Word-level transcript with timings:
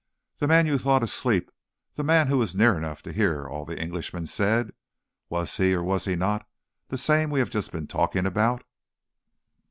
"The 0.39 0.47
man 0.47 0.65
you 0.65 0.79
thought 0.79 1.03
asleep 1.03 1.51
the 1.93 2.03
man 2.03 2.25
who 2.25 2.39
was 2.39 2.55
near 2.55 2.75
enough 2.75 3.03
to 3.03 3.13
hear 3.13 3.47
all 3.47 3.65
the 3.65 3.79
Englishman 3.79 4.25
said 4.25 4.71
was 5.29 5.55
he 5.57 5.75
or 5.75 5.83
was 5.83 6.05
he 6.05 6.15
not 6.15 6.49
the 6.87 6.97
same 6.97 7.29
we 7.29 7.37
have 7.37 7.51
just 7.51 7.71
been 7.71 7.85
talking 7.85 8.25
about?" 8.25 8.63